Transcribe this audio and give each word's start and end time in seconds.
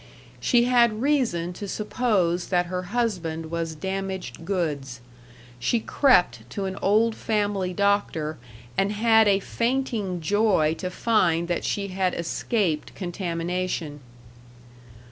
She 0.39 0.63
had 0.63 1.03
reason 1.03 1.53
to 1.53 1.67
suppose 1.67 2.47
that 2.47 2.65
her 2.65 2.81
husband 2.89 3.51
was 3.51 3.75
damaged 3.75 4.43
goods. 4.43 4.99
She 5.59 5.79
crept 5.79 6.49
to 6.49 6.65
an 6.65 6.75
old 6.81 7.13
family 7.13 7.71
doctor 7.71 8.39
and 8.75 8.93
had 8.93 9.27
a 9.27 9.39
fainting 9.39 10.19
joy 10.19 10.73
to 10.79 10.89
find 10.89 11.47
that 11.49 11.63
she 11.63 11.89
had 11.89 12.15
escaped 12.15 12.95
contamination. 12.95 13.99